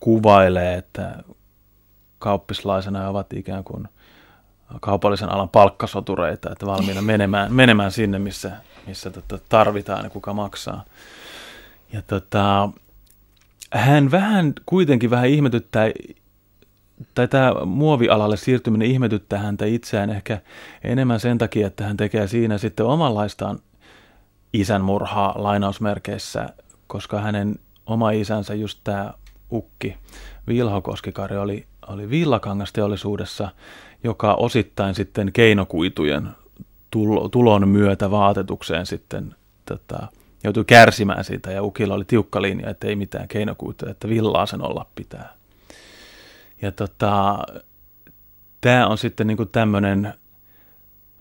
[0.00, 1.22] kuvailee, että
[2.18, 3.88] kauppislaisena ovat ikään kuin
[4.80, 8.52] kaupallisen alan palkkasotureita, että valmiina menemään, menemään sinne, missä,
[8.86, 10.84] missä tota tarvitaan ja kuka maksaa.
[11.92, 12.68] Ja tota,
[13.72, 15.90] hän vähän kuitenkin vähän ihmetyttää,
[17.14, 20.40] tai tämä muovialalle siirtyminen ihmetyttää häntä itseään ehkä
[20.84, 23.58] enemmän sen takia, että hän tekee siinä sitten omanlaistaan
[24.52, 26.48] isänmurhaa lainausmerkeissä,
[26.86, 29.14] koska hänen oma isänsä, just tämä
[29.52, 29.96] ukki
[30.48, 33.48] Vilho Koskikari, oli oli villakangasteollisuudessa,
[34.04, 36.28] joka osittain sitten keinokuitujen
[37.30, 40.08] tulon myötä vaatetukseen sitten tota,
[40.44, 44.62] joutui kärsimään siitä ja Ukilla oli tiukka linja, että ei mitään keinokuuta, että villaa sen
[44.62, 45.34] olla pitää.
[46.62, 47.38] Ja tota,
[48.60, 50.14] tämä on sitten niin tämmöinen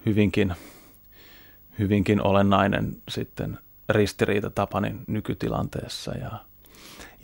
[0.06, 0.54] hyvinkin,
[1.80, 6.12] hyvinkin olennainen sitten ristiriita Tapanin nykytilanteessa.
[6.12, 6.32] Ja,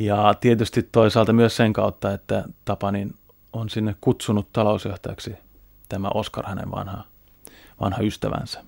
[0.05, 3.15] ja tietysti toisaalta myös sen kautta, että Tapanin
[3.53, 5.33] on sinne kutsunut talousjohtajaksi
[5.89, 7.03] tämä Oskar hänen vanha,
[7.81, 8.63] vanha ystävänsä.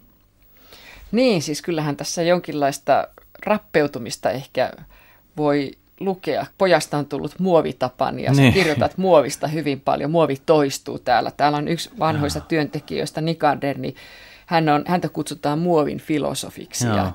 [1.11, 3.07] Niin, siis kyllähän tässä jonkinlaista
[3.45, 4.71] rappeutumista ehkä
[5.37, 6.45] voi lukea.
[6.57, 8.53] Pojasta on tullut muovitapani ja niin.
[8.53, 10.11] kirjoitat muovista hyvin paljon.
[10.11, 11.31] Muovi toistuu täällä.
[11.31, 12.47] Täällä on yksi vanhoista Jaa.
[12.47, 13.95] työntekijöistä, Nikander, niin
[14.45, 16.87] hän on, häntä kutsutaan muovin filosofiksi.
[16.87, 17.11] Ja,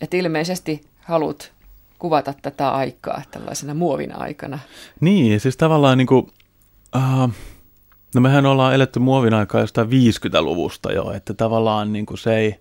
[0.00, 1.52] et ilmeisesti haluat
[1.98, 4.58] kuvata tätä aikaa tällaisena muovin aikana.
[5.00, 6.26] Niin, siis tavallaan niin kuin,
[6.96, 7.30] uh,
[8.14, 12.60] no mehän ollaan eletty muovin aikaa jostain 50-luvusta jo, että tavallaan niin kuin se ei,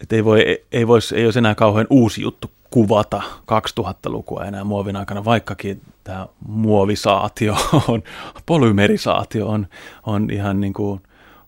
[0.00, 4.96] että ei, voi, ei, vois, ei olisi enää kauhean uusi juttu kuvata 2000-lukua enää muovin
[4.96, 7.56] aikana, vaikkakin tämä muovisaatio
[7.88, 8.02] on,
[8.46, 9.66] polymerisaatio on,
[10.06, 11.00] on ihan niin kuin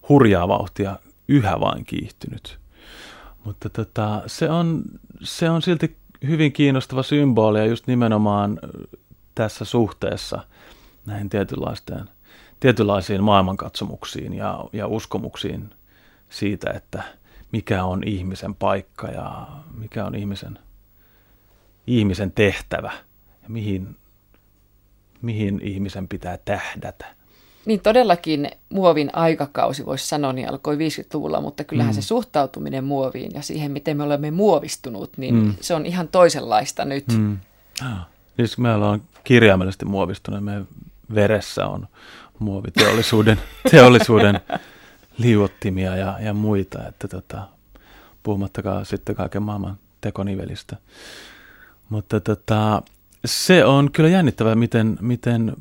[0.09, 2.59] hurjaa vauhtia yhä vain kiihtynyt.
[3.45, 4.83] Mutta tota, se, on,
[5.23, 8.59] se on silti hyvin kiinnostava symboli ja just nimenomaan
[9.35, 10.45] tässä suhteessa
[11.07, 12.11] näihin tietynlaisten,
[12.61, 15.75] tietynlaisiin maailmankatsomuksiin ja, ja uskomuksiin
[16.29, 17.03] siitä, että
[17.53, 19.47] mikä on ihmisen paikka ja
[19.79, 20.59] mikä on ihmisen,
[21.87, 22.93] ihmisen tehtävä
[23.43, 23.97] ja mihin,
[25.23, 27.22] mihin ihmisen pitää tähdätä.
[27.67, 31.95] Niin todellakin muovin aikakausi, voisi sanoa, niin alkoi 50-luvulla, mutta kyllähän mm.
[31.95, 35.55] se suhtautuminen muoviin ja siihen, miten me olemme muovistunut, niin mm.
[35.61, 37.05] se on ihan toisenlaista nyt.
[37.17, 37.39] Mm.
[37.83, 38.07] Ah.
[38.37, 40.69] Siis me ollaan kirjaimellisesti muovistuneet, meidän
[41.15, 41.89] veressä on
[42.39, 44.41] muoviteollisuuden teollisuuden
[45.19, 47.49] liuottimia ja, ja muita, että tota,
[48.23, 50.77] puhumattakaan sitten kaiken maailman tekonivelistä.
[51.89, 52.83] Mutta tota,
[53.25, 55.57] se on kyllä jännittävää, miten, miten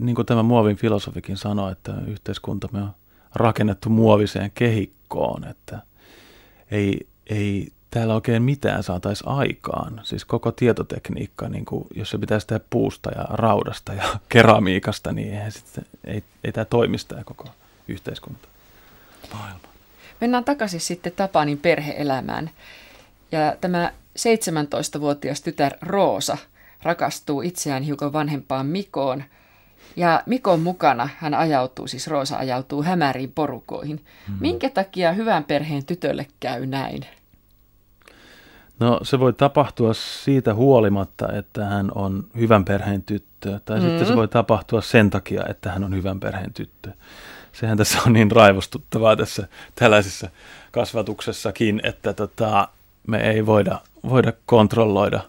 [0.00, 2.94] niin kuin tämä muovin filosofikin sanoi, että yhteiskuntamme on
[3.34, 5.82] rakennettu muoviseen kehikkoon, että
[6.70, 10.00] ei, ei täällä oikein mitään saataisi aikaan.
[10.02, 15.32] Siis koko tietotekniikka, niin kuin, jos se pitäisi tehdä puusta ja raudasta ja keramiikasta, niin
[15.32, 17.48] eihän sitten, ei, ei tämä toimisi tämä koko
[17.88, 18.48] yhteiskunta
[19.32, 19.68] maailma.
[20.20, 22.50] Mennään takaisin sitten Tapanin perheelämään.
[23.32, 26.38] Ja tämä 17-vuotias tytär Roosa
[26.82, 29.24] rakastuu itseään hiukan vanhempaan Mikoon–
[29.96, 34.04] ja Mikon mukana hän ajautuu, siis Roosa ajautuu hämäriin porukoihin.
[34.28, 34.34] Mm.
[34.40, 37.06] Minkä takia hyvän perheen tytölle käy näin?
[38.80, 43.86] No se voi tapahtua siitä huolimatta, että hän on hyvän perheen tyttö, tai mm.
[43.86, 46.90] sitten se voi tapahtua sen takia, että hän on hyvän perheen tyttö.
[47.52, 50.30] Sehän tässä on niin raivostuttavaa tässä tällaisessa
[50.70, 52.68] kasvatuksessakin, että tota,
[53.06, 55.20] me ei voida, voida kontrolloida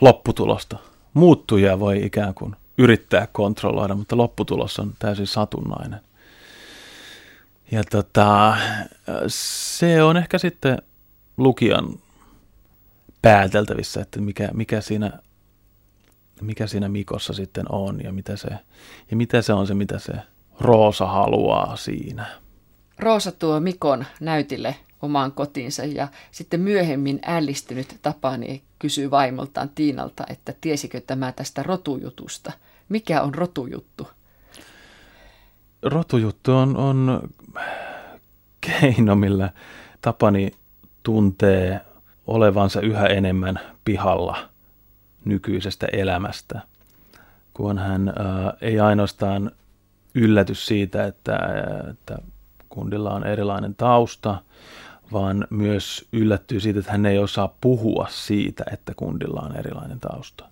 [0.00, 0.78] lopputulosta.
[1.14, 6.00] Muuttujia voi ikään kuin yrittää kontrolloida, mutta lopputulos on täysin satunnainen.
[7.70, 8.56] Ja tota,
[9.26, 10.78] se on ehkä sitten
[11.36, 11.98] lukijan
[13.22, 15.12] pääteltävissä, että mikä, mikä, siinä,
[16.40, 18.48] mikä siinä Mikossa sitten on ja mitä, se,
[19.10, 20.12] ja mitä se on se, mitä se
[20.60, 22.26] Roosa haluaa siinä.
[22.98, 30.54] Roosa tuo Mikon näytille omaan kotiinsa ja sitten myöhemmin ällistynyt Tapani kysyy vaimoltaan Tiinalta, että
[30.60, 32.52] tiesikö tämä tästä rotujutusta–
[32.90, 34.08] mikä on rotujuttu?
[35.82, 37.28] Rotujuttu on, on
[38.60, 39.50] keino, millä
[40.00, 40.50] Tapani
[41.02, 41.80] tuntee
[42.26, 44.48] olevansa yhä enemmän pihalla
[45.24, 46.60] nykyisestä elämästä,
[47.54, 49.50] kun hän ää, ei ainoastaan
[50.14, 51.38] ylläty siitä, että,
[51.90, 52.18] että
[52.68, 54.42] kundilla on erilainen tausta,
[55.12, 60.44] vaan myös yllättyy siitä, että hän ei osaa puhua siitä, että kundilla on erilainen tausta.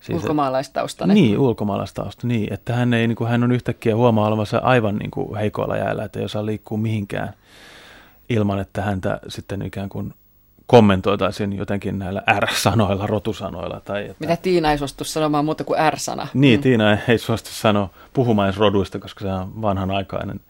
[0.00, 1.14] Siis, ulkomaalaistaustainen.
[1.14, 2.52] Niin, ulkomaalaistausta, niin.
[2.52, 6.04] Että hän, ei, niin kuin, hän on yhtäkkiä huomaa olevansa aivan niin kuin heikoilla jäällä,
[6.04, 7.34] että ei osaa liikkua mihinkään
[8.28, 10.14] ilman, että häntä sitten ikään kuin
[10.66, 13.80] kommentoitaisiin jotenkin näillä R-sanoilla, rotusanoilla.
[13.80, 14.16] Tai että...
[14.18, 16.26] Mitä Tiina ei suostu sanomaan muuta kuin R-sana.
[16.34, 16.62] Niin, mm.
[16.62, 20.40] Tiina ei suostu sanoa puhumaan edes roduista, koska se on vanhanaikainen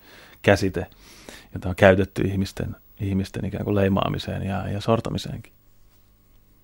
[0.42, 0.86] käsite,
[1.54, 5.52] jota on käytetty ihmisten, ihmisten ikään kuin leimaamiseen ja, ja sortamiseenkin.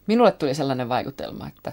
[0.06, 1.72] Minulle tuli sellainen vaikutelma, että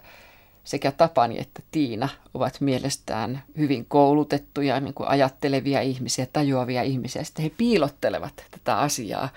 [0.63, 7.23] sekä Tapani että Tiina ovat mielestään hyvin koulutettuja, niin kuin ajattelevia ihmisiä, tajuavia ihmisiä.
[7.23, 9.29] Sitten he piilottelevat tätä asiaa,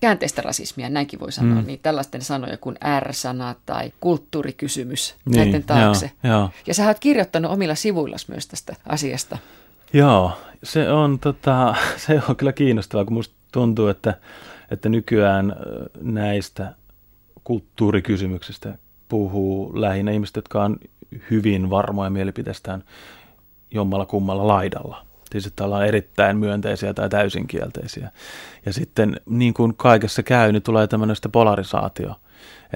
[0.00, 1.66] käänteistä rasismia, näinkin voi sanoa, mm.
[1.66, 6.10] niin tällaisten sanoja kuin R-sana tai kulttuurikysymys niin, näiden taakse.
[6.22, 6.50] Joo, joo.
[6.66, 9.38] Ja sä oot kirjoittanut omilla sivuillasi myös tästä asiasta.
[9.92, 11.74] Joo, se on, tota,
[12.06, 14.14] se on kyllä kiinnostavaa, kun musta tuntuu, että,
[14.70, 15.56] että nykyään
[16.00, 16.74] näistä
[17.44, 20.76] kulttuurikysymyksistä puhuu lähinnä ihmiset, jotka on
[21.30, 22.84] hyvin varmoja mielipiteestään
[23.70, 25.06] jommalla kummalla laidalla.
[25.32, 28.10] Siis että ollaan erittäin myönteisiä tai täysin kielteisiä.
[28.66, 32.14] Ja sitten niin kuin kaikessa käy, niin tulee tämmöinen polarisaatio,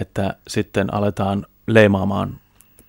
[0.01, 2.41] että sitten aletaan leimaamaan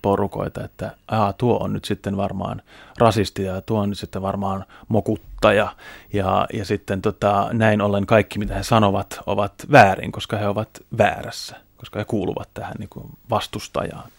[0.06, 2.62] porukoita, että Aa, tuo on nyt sitten varmaan
[2.98, 5.74] rasisti ja tuo on nyt sitten varmaan mokuttaja
[6.12, 10.68] ja, ja sitten tota, näin ollen kaikki mitä he sanovat ovat väärin, koska he ovat
[10.98, 14.10] väärässä, koska he kuuluvat tähän niin kuin vastustajaan.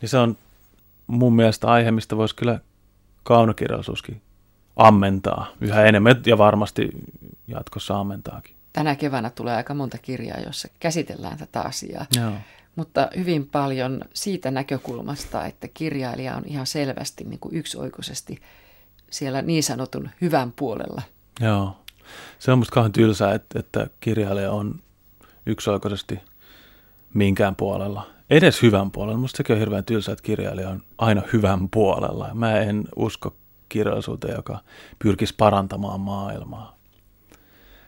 [0.00, 0.36] Niin se on
[1.06, 2.58] mun mielestä aihe, mistä voisi kyllä
[3.22, 4.22] kaunokirjallisuuskin
[4.76, 6.90] ammentaa yhä enemmän ja varmasti
[7.48, 8.56] jatkossa ammentaakin.
[8.72, 12.06] Tänä keväänä tulee aika monta kirjaa, jossa käsitellään tätä asiaa.
[12.16, 12.32] Joo.
[12.76, 18.40] Mutta hyvin paljon siitä näkökulmasta, että kirjailija on ihan selvästi niin kuin yksioikoisesti
[19.10, 21.02] siellä niin sanotun hyvän puolella.
[21.40, 21.76] Joo.
[22.38, 24.80] Se on musta kauhean tylsää, että, että kirjailija on
[25.46, 26.18] yksioikoisesti
[27.14, 28.06] minkään puolella.
[28.30, 29.18] Edes hyvän puolella.
[29.18, 32.30] Musta sekin on hirveän tylsää, että kirjailija on aina hyvän puolella.
[32.34, 33.36] Mä en usko
[33.68, 34.58] kirjallisuuteen, joka
[34.98, 36.76] pyrkisi parantamaan maailmaa.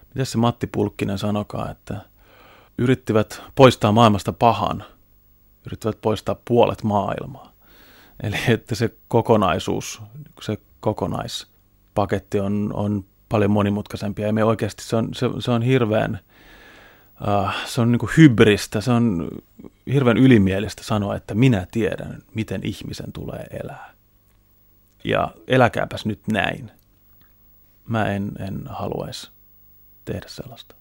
[0.08, 2.00] Miten se Matti Pulkkinen sanokaa, että
[2.78, 4.84] yrittivät poistaa maailmasta pahan,
[5.66, 7.52] yrittivät poistaa puolet maailmaa.
[8.22, 10.02] Eli että se kokonaisuus,
[10.40, 16.20] se kokonaispaketti on, on paljon monimutkaisempi ja me oikeasti se on, se, se on hirveän,
[17.20, 19.28] uh, se on niin kuin hybristä, se on
[19.92, 23.96] hirveän ylimielistä sanoa, että minä tiedän, miten ihmisen tulee elää
[25.04, 26.70] ja eläkääpäs nyt näin.
[27.88, 29.30] Mä en, en haluaisi
[30.04, 30.75] tehdä sellaista.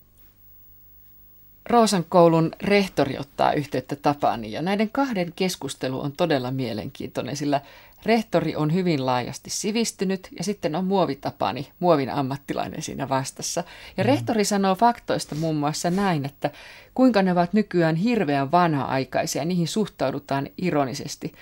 [1.69, 7.61] Roosan koulun rehtori ottaa yhteyttä Tapaani ja näiden kahden keskustelu on todella mielenkiintoinen, sillä
[8.05, 13.63] rehtori on hyvin laajasti sivistynyt ja sitten on muovitapani, muovin ammattilainen siinä vastassa.
[13.97, 14.07] Ja mm.
[14.07, 16.51] rehtori sanoo faktoista muun muassa näin, että
[16.93, 21.33] kuinka ne ovat nykyään hirveän vanha-aikaisia ja niihin suhtaudutaan ironisesti.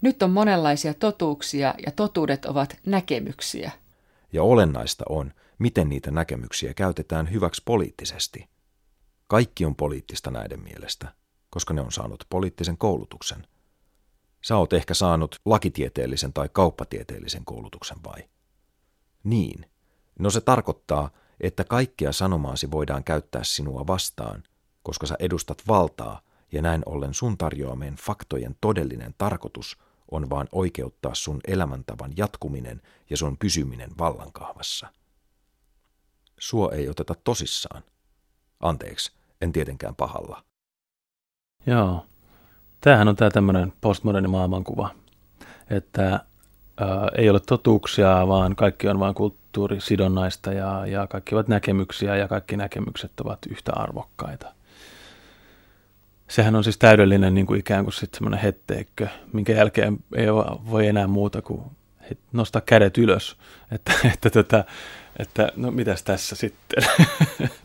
[0.00, 3.70] Nyt on monenlaisia totuuksia ja totuudet ovat näkemyksiä.
[4.32, 8.49] Ja olennaista on, miten niitä näkemyksiä käytetään hyväksi poliittisesti.
[9.30, 11.14] Kaikki on poliittista näiden mielestä,
[11.50, 13.46] koska ne on saanut poliittisen koulutuksen.
[14.42, 18.28] Sä oot ehkä saanut lakitieteellisen tai kauppatieteellisen koulutuksen vai?
[19.24, 19.66] Niin.
[20.18, 24.42] No se tarkoittaa, että kaikkea sanomaasi voidaan käyttää sinua vastaan,
[24.82, 26.20] koska sä edustat valtaa
[26.52, 29.76] ja näin ollen sun tarjoamien faktojen todellinen tarkoitus–
[30.10, 34.88] on vaan oikeuttaa sun elämäntavan jatkuminen ja sun pysyminen vallankahvassa.
[36.38, 37.82] Sua ei oteta tosissaan.
[38.60, 40.42] Anteeksi, en tietenkään pahalla.
[41.66, 42.06] Joo.
[42.80, 44.90] Tämähän on tämä tämmöinen postmoderni maailmankuva,
[45.70, 52.16] että ää, ei ole totuuksia, vaan kaikki on vain kulttuurisidonnaista ja, ja kaikki ovat näkemyksiä
[52.16, 54.52] ja kaikki näkemykset ovat yhtä arvokkaita
[56.30, 60.26] sehän on siis täydellinen niin kuin ikään kuin sitten semmoinen hetteikkö, minkä jälkeen ei
[60.70, 61.62] voi enää muuta kuin
[62.32, 63.36] nostaa kädet ylös,
[63.72, 64.64] että, että, että,
[65.18, 66.84] että no mitäs tässä sitten.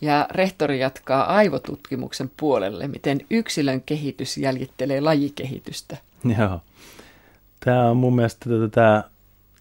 [0.00, 5.96] Ja rehtori jatkaa aivotutkimuksen puolelle, miten yksilön kehitys jäljittelee lajikehitystä.
[6.38, 6.60] Joo.
[7.64, 9.04] Tämä on mun mielestä tämä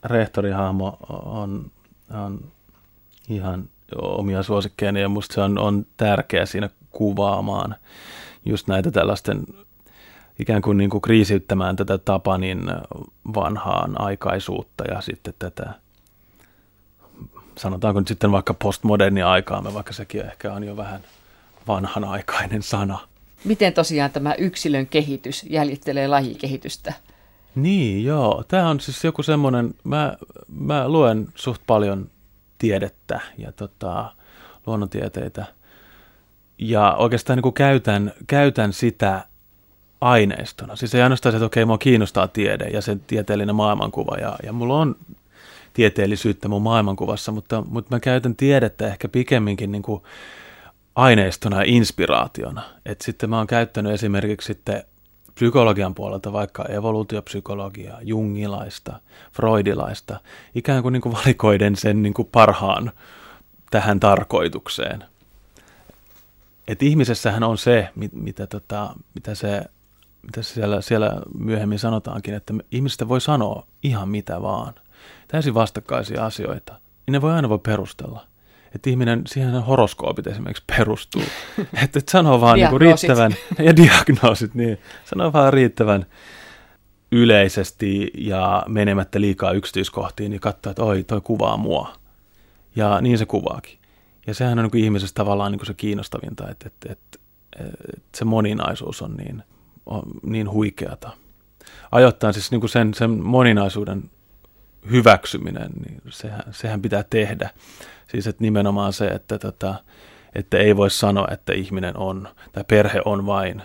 [0.04, 1.72] rehtorihahmo on,
[2.26, 2.44] on
[3.30, 3.70] ihan
[4.02, 7.76] omia suosikkeeni ja musta se on, on tärkeä siinä kuvaamaan
[8.46, 9.44] just näitä tällaisten
[10.40, 12.62] ikään kuin, niin kuin kriisiyttämään tätä Tapanin
[13.36, 15.74] vanhaan aikaisuutta ja sitten tätä,
[17.60, 21.02] sanotaanko nyt sitten vaikka postmodernia aikaamme, vaikka sekin ehkä on jo vähän
[21.68, 23.00] vanhanaikainen sana.
[23.44, 26.94] Miten tosiaan tämä yksilön kehitys jäljittelee lajikehitystä?
[27.56, 28.44] Niin, joo.
[28.48, 30.14] Tämä on siis joku semmoinen, mä,
[30.48, 32.10] mä luen suht paljon
[32.58, 34.14] tiedettä ja tota,
[34.66, 35.46] luonnontieteitä–
[36.60, 39.26] ja oikeastaan niin kuin käytän, käytän sitä
[40.02, 40.76] aineistona.
[40.76, 44.54] Siis ei ainoastaan se, että okei, mua kiinnostaa tiede ja sen tieteellinen maailmankuva ja, ja
[44.54, 44.96] mulla on
[45.80, 50.04] tieteellisyyttä mun maailmankuvassa, mutta, mutta mä käytän tiedettä ehkä pikemminkin niin kuin
[50.96, 52.62] aineistona ja inspiraationa.
[52.86, 54.84] Et sitten mä oon käyttänyt esimerkiksi sitten
[55.36, 59.00] psykologian puolelta vaikka evoluutiopsykologiaa, jungilaista,
[59.32, 60.20] freudilaista,
[60.56, 62.92] ikään kuin, niin kuin valikoiden sen niin kuin parhaan
[63.72, 65.04] tähän tarkoitukseen–
[66.68, 69.64] että ihmisessähän on se, mit, mitä, tota, mitä se
[70.22, 74.74] mitä siellä, siellä myöhemmin sanotaankin, että ihmistä voi sanoa ihan mitä vaan.
[75.28, 76.74] Täysin vastakkaisia asioita.
[77.08, 78.26] Ja ne voi aina voi perustella.
[78.76, 81.24] Että ihminen, siihen horoskoopit esimerkiksi perustuu.
[81.84, 83.36] että et sanoo vaan niinku riittävän,
[83.68, 84.78] ja diagnoosit, niin.
[85.06, 86.06] Sanoo vaan riittävän
[87.12, 91.94] yleisesti ja menemättä liikaa yksityiskohtiin, niin katsoo, että oi, toi kuvaa mua.
[92.76, 93.80] Ja niin se kuvaakin.
[94.28, 97.20] Ja sehän on niin kuin ihmisessä tavallaan niin kuin se kiinnostavinta, että, että, että,
[97.98, 99.44] että se moninaisuus on niin,
[99.86, 101.12] on niin huikeata.
[101.92, 104.12] Ajoittain siis niin kuin sen, sen moninaisuuden
[104.92, 107.50] hyväksyminen, niin sehän, sehän pitää tehdä.
[108.08, 109.76] Siis että nimenomaan se, että, tota,
[110.36, 113.62] että ei voi sanoa, että ihminen on, tai perhe on vain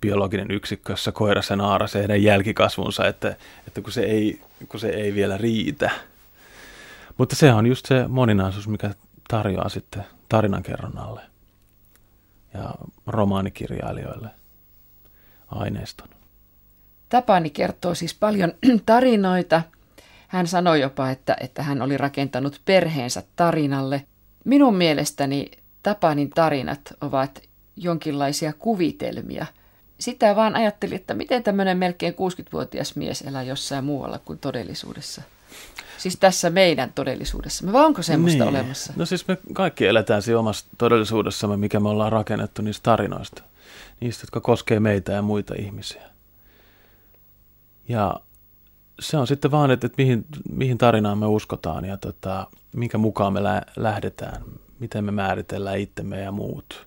[0.00, 3.36] biologinen yksikkö, jossa koira sen naara heidän jälkikasvunsa, että,
[3.68, 5.90] että kun, se ei, kun se ei vielä riitä.
[7.18, 8.90] Mutta se on just se moninaisuus, mikä
[9.28, 11.20] tarjoaa sitten tarinankerronnalle
[12.54, 12.74] ja
[13.06, 14.28] romaanikirjailijoille
[15.48, 16.08] aineiston.
[17.08, 18.52] Tapani kertoo siis paljon
[18.86, 19.62] tarinoita.
[20.30, 24.04] Hän sanoi jopa, että, että hän oli rakentanut perheensä tarinalle.
[24.44, 25.50] Minun mielestäni
[25.82, 27.42] Tapanin tarinat ovat
[27.76, 29.46] jonkinlaisia kuvitelmia.
[30.00, 35.22] Sitä vaan ajattelin, että miten tämmöinen melkein 60-vuotias mies elää jossain muualla kuin todellisuudessa.
[35.98, 38.56] Siis tässä meidän todellisuudessamme, vai onko semmoista niin.
[38.56, 38.92] olemassa?
[38.96, 43.42] No siis me kaikki eletään siinä omassa todellisuudessamme, mikä me ollaan rakennettu niistä tarinoista.
[44.00, 46.02] Niistä, jotka koskee meitä ja muita ihmisiä.
[47.88, 48.20] Ja
[49.00, 53.32] se on sitten vaan, että, että mihin, mihin tarinaan me uskotaan ja tota, minkä mukaan
[53.32, 54.42] me lä- lähdetään,
[54.78, 56.86] miten me määritellään itsemme ja muut.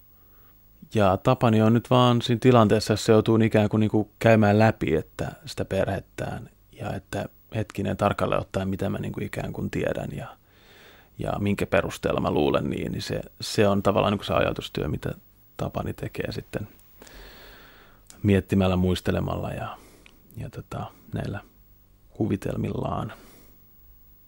[0.94, 4.96] Ja Tapani on nyt vaan siinä tilanteessa, se joutuu ikään kuin, niin kuin käymään läpi
[4.96, 10.10] että sitä perhettään ja että hetkinen tarkalleen ottaen, mitä mä niin kuin ikään kuin tiedän
[10.16, 10.28] ja,
[11.20, 15.12] ja minkä perusteella mä luulen niin, niin se, se on tavallaan niin se ajatustyö, mitä
[15.58, 16.68] Tapani tekee sitten
[18.24, 19.78] miettimällä, muistelemalla ja,
[20.38, 21.40] ja tota, näillä
[22.18, 23.14] kuvitelmillaan.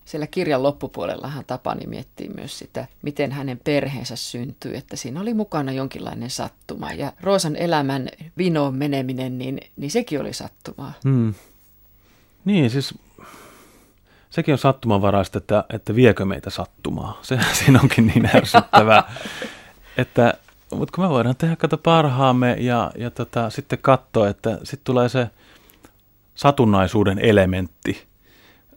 [0.05, 5.71] Siellä kirjan loppupuolellahan Tapani miettii myös sitä, miten hänen perheensä syntyi, että siinä oli mukana
[5.71, 6.91] jonkinlainen sattuma.
[6.91, 10.93] Ja Roosan elämän vinoon meneminen, niin, niin sekin oli sattumaa.
[11.03, 11.33] Hmm.
[12.45, 12.93] Niin, siis
[14.29, 17.19] sekin on sattumanvaraista, että, että viekö meitä sattumaa.
[17.21, 19.03] Se siinä onkin niin ärsyttävää.
[19.97, 20.33] että,
[20.71, 25.09] mutta kun me voidaan tehdä kato parhaamme ja, ja tota, sitten katsoa, että sitten tulee
[25.09, 25.29] se
[26.35, 28.03] satunnaisuuden elementti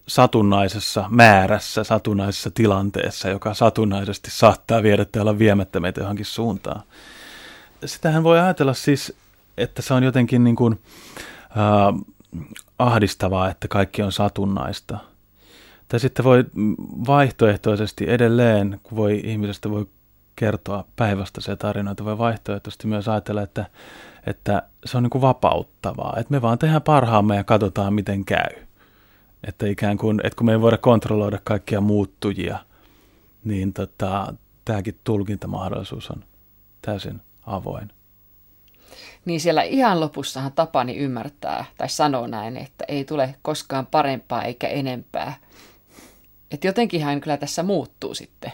[0.06, 6.82] satunnaisessa määrässä, satunnaisessa tilanteessa, joka satunnaisesti saattaa viedä tai olla viemättä meitä johonkin suuntaan.
[7.84, 9.16] Sitähän voi ajatella siis,
[9.56, 10.80] että se on jotenkin niin kuin,
[11.42, 12.04] äh,
[12.78, 14.98] ahdistavaa, että kaikki on satunnaista–
[15.88, 16.44] tai sitten voi
[17.06, 19.86] vaihtoehtoisesti edelleen, kun voi ihmisestä voi
[20.36, 23.66] kertoa päivästä se tarinoita, voi vaihtoehtoisesti myös ajatella, että,
[24.30, 26.14] että se on niin kuin vapauttavaa.
[26.16, 28.64] Että me vaan tehdään parhaamme ja katsotaan, miten käy.
[29.44, 32.58] Että ikään kuin, että kun me ei voida kontrolloida kaikkia muuttujia,
[33.44, 36.24] niin tota, tämäkin tulkintamahdollisuus on
[36.82, 37.90] täysin avoin.
[39.24, 44.68] Niin siellä ihan lopussahan Tapani ymmärtää tai sanoo näin, että ei tule koskaan parempaa eikä
[44.68, 45.34] enempää–
[46.50, 48.52] että jotenkin hän kyllä tässä muuttuu sitten.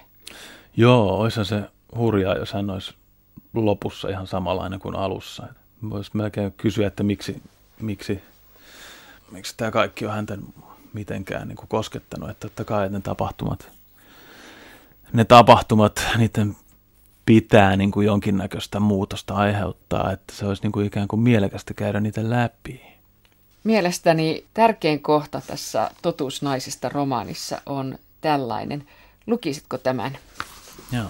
[0.77, 1.63] Joo, olisi se
[1.97, 2.95] hurjaa, jos hän olisi
[3.55, 5.47] lopussa ihan samanlainen kuin alussa.
[5.91, 7.43] Voisi melkein kysyä, että miksi,
[7.81, 8.23] miksi,
[9.31, 10.39] miksi tämä kaikki on häntä
[10.93, 12.31] mitenkään niin kuin koskettanut.
[12.31, 13.71] Että totta kai ne tapahtumat,
[15.13, 16.57] ne tapahtumat, niiden
[17.27, 22.01] pitää niin kuin jonkinnäköistä muutosta aiheuttaa, että se olisi niin kuin ikään kuin mielekästä käydä
[22.01, 22.83] niitä läpi.
[23.65, 28.87] Mielestäni tärkein kohta tässä Totuusnaisista romaanissa on tällainen.
[29.27, 30.19] Lukisitko tämän?
[30.93, 31.07] Joo.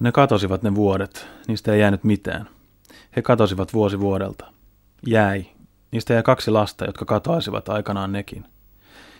[0.00, 2.48] Ne katosivat ne vuodet, niistä ei jäänyt mitään.
[3.16, 4.46] He katosivat vuosi vuodelta.
[5.06, 5.44] Jäi.
[5.90, 8.44] Niistä jäi kaksi lasta, jotka katoaisivat aikanaan nekin.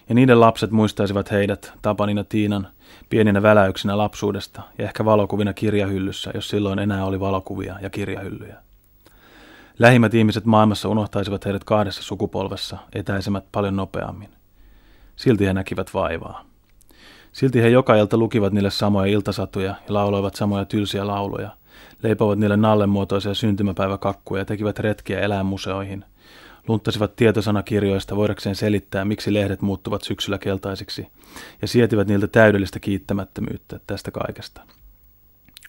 [0.09, 2.69] Ja niiden lapset muistaisivat heidät, Tapanina Tiinan,
[3.09, 8.57] pieninä väläyksinä lapsuudesta ja ehkä valokuvina kirjahyllyssä, jos silloin enää oli valokuvia ja kirjahyllyjä.
[9.79, 14.29] Lähimmät ihmiset maailmassa unohtaisivat heidät kahdessa sukupolvessa, etäisemmät paljon nopeammin.
[15.17, 16.45] Silti he näkivät vaivaa.
[17.33, 21.51] Silti he joka ilta lukivat niille samoja iltasatuja ja lauloivat samoja tylsiä lauluja,
[22.03, 26.05] leipovat niille nallenmuotoisia syntymäpäiväkakkuja ja tekivät retkiä eläinmuseoihin.
[26.69, 31.07] Lunttasivat tietosanakirjoista voidakseen selittää, miksi lehdet muuttuvat syksyllä keltaisiksi,
[31.63, 34.61] ja sietivät niiltä täydellistä kiittämättömyyttä tästä kaikesta.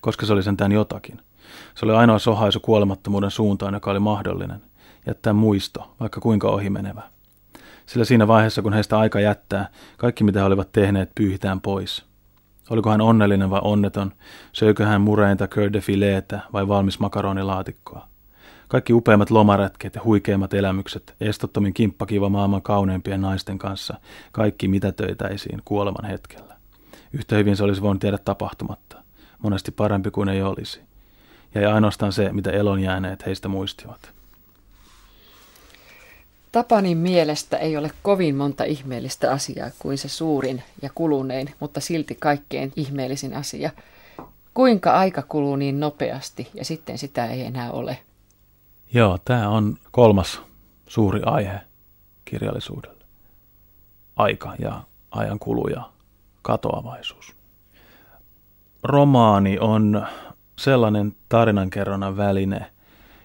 [0.02, 1.22] Koska se oli sentään jotakin–
[1.76, 4.62] se oli ainoa sohaisu kuolemattomuuden suuntaan, joka oli mahdollinen.
[5.08, 7.02] Jättää muisto, vaikka kuinka ohimenevä.
[7.86, 12.06] Sillä siinä vaiheessa, kun heistä aika jättää, kaikki mitä he olivat tehneet pyyhitään pois.
[12.70, 14.12] Oliko hän onnellinen vai onneton?
[14.52, 18.08] Söikö hän mureinta cœur de filetä vai valmis makaronilaatikkoa?
[18.68, 23.98] Kaikki upeimmat lomaretket ja huikeimmat elämykset, estottomin kimppakiva maailman kauneimpien naisten kanssa,
[24.32, 26.56] kaikki mitätöitäisiin kuoleman hetkellä.
[27.14, 28.98] Yhtä hyvin se olisi voinut tehdä tapahtumatta.
[29.40, 30.82] Monesti parempi kuin ei olisi
[31.56, 34.14] jäi ainoastaan se, mitä elon jääneet heistä muistivat.
[36.54, 42.16] Tapanin mielestä ei ole kovin monta ihmeellistä asiaa kuin se suurin ja kulunein, mutta silti
[42.16, 43.72] kaikkein ihmeellisin asia.
[44.54, 47.98] Kuinka aika kuluu niin nopeasti ja sitten sitä ei enää ole?
[48.94, 50.42] Joo, tämä on kolmas
[50.88, 51.60] suuri aihe
[52.26, 53.04] kirjallisuudelle.
[54.16, 55.90] Aika ja ajan kulu ja
[56.42, 57.36] katoavaisuus.
[58.84, 60.08] Romaani on
[60.60, 62.72] sellainen tarinankerronnan väline,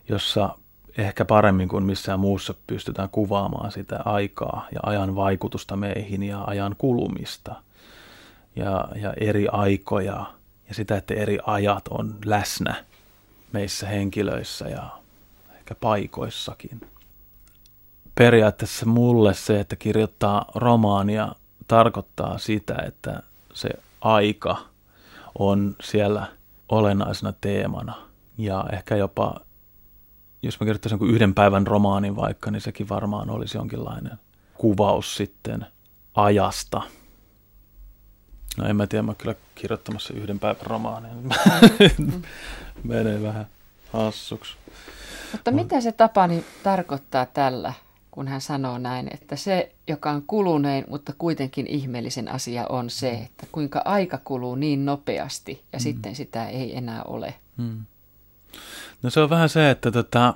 [0.08, 0.58] jossa
[0.98, 6.74] ehkä paremmin kuin missään muussa pystytään kuvaamaan sitä aikaa ja ajan vaikutusta meihin ja ajan
[6.78, 7.54] kulumista
[8.56, 10.26] ja, ja eri aikoja
[10.68, 12.84] ja sitä, että eri ajat on läsnä
[13.52, 14.88] meissä henkilöissä ja
[15.56, 16.80] ehkä paikoissakin.
[18.14, 21.34] Periaatteessa mulle se, että kirjoittaa romaania,
[21.68, 23.22] tarkoittaa sitä, että
[23.54, 23.68] se
[24.00, 24.56] aika
[25.38, 26.26] on siellä
[26.68, 27.94] olennaisena teemana
[28.38, 29.40] ja ehkä jopa
[30.42, 34.18] jos mä kirjoittaisin yhden päivän romaanin vaikka, niin sekin varmaan olisi jonkinlainen
[34.54, 35.66] kuvaus sitten
[36.14, 36.82] ajasta.
[38.56, 41.10] No en mä tiedä, mä kyllä kirjoittamassa yhden päivän romaanin.
[42.84, 43.46] Menee vähän
[43.92, 44.56] hassuksi.
[45.32, 47.72] Mutta mitä se Tapani tarkoittaa tällä,
[48.10, 53.10] kun hän sanoo näin, että se, joka on kulunein, mutta kuitenkin ihmeellisen asia on se,
[53.10, 55.82] että kuinka aika kuluu niin nopeasti ja mm.
[55.82, 57.34] sitten sitä ei enää ole.
[57.56, 57.84] Mm.
[59.02, 60.34] No se on vähän se, että tota,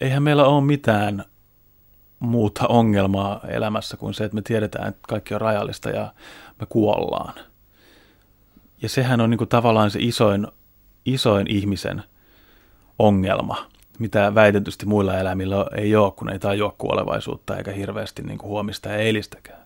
[0.00, 1.24] eihän meillä ole mitään
[2.18, 6.12] muuta ongelmaa elämässä kuin se, että me tiedetään, että kaikki on rajallista ja
[6.60, 7.34] me kuollaan.
[8.82, 10.46] Ja sehän on niin kuin tavallaan se isoin,
[11.04, 12.02] isoin ihmisen
[12.98, 13.66] ongelma,
[13.98, 18.88] mitä väitetysti muilla elämillä ei ole, kun ei tajua kuolevaisuutta eikä hirveästi niin kuin huomista
[18.88, 19.62] ja eilistäkään.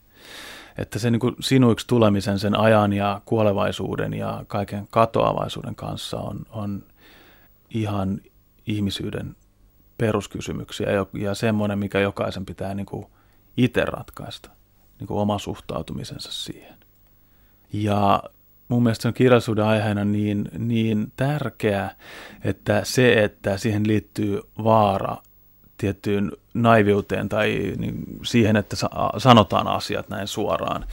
[0.78, 6.82] Että se niin sinuiksi tulemisen sen ajan ja kuolevaisuuden ja kaiken katoavaisuuden kanssa on, on
[7.70, 8.20] ihan
[8.66, 9.36] ihmisyyden
[9.98, 13.06] peruskysymyksiä ja semmoinen, mikä jokaisen pitää niin kuin
[13.56, 14.50] itse ratkaista,
[14.98, 16.76] niin kuin oma suhtautumisensa siihen.
[17.72, 18.22] Ja
[18.68, 21.90] mun mielestä se on kirjallisuuden aiheena niin, niin tärkeä,
[22.44, 25.16] että se, että siihen liittyy vaara
[25.78, 28.76] tiettyyn naiviuteen tai niin siihen, että
[29.18, 30.84] sanotaan asiat näin suoraan,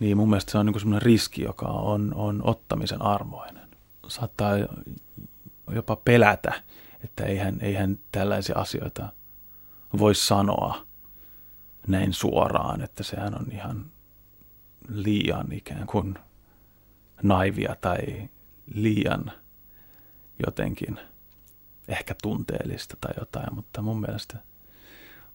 [0.00, 3.68] niin mun mielestä se on niin semmoinen riski, joka on, on ottamisen armoinen.
[4.08, 4.52] Saattaa
[5.74, 6.62] jopa pelätä,
[7.04, 9.12] että eihän, eihän tällaisia asioita
[9.98, 10.86] voi sanoa
[11.86, 13.86] näin suoraan, että sehän on ihan
[14.88, 16.18] liian ikään kuin
[17.22, 18.28] naivia tai
[18.74, 19.32] liian
[20.46, 21.00] jotenkin
[21.88, 24.34] ehkä tunteellista tai jotain, mutta mun mielestä,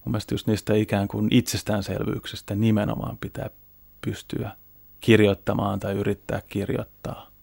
[0.06, 3.50] mun mielestä just niistä ikään kuin itsestäänselvyyksistä nimenomaan pitää
[4.02, 4.52] pystyä
[5.00, 7.35] kirjoittamaan tai yrittää kirjoittaa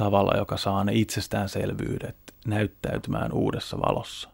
[0.00, 4.30] tavalla, joka saa ne itsestäänselvyydet näyttäytymään uudessa valossa.